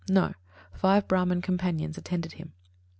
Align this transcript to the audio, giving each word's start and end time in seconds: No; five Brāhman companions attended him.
No; 0.09 0.33
five 0.73 1.07
Brāhman 1.07 1.43
companions 1.43 1.95
attended 1.95 2.31
him. 2.31 2.53